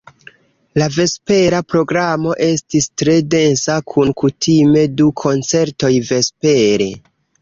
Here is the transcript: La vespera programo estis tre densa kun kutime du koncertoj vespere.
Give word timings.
La 0.81 0.85
vespera 0.93 1.59
programo 1.73 2.33
estis 2.47 2.87
tre 3.01 3.17
densa 3.35 3.75
kun 3.93 4.15
kutime 4.23 4.83
du 5.03 5.11
koncertoj 5.25 5.93
vespere. 6.09 6.89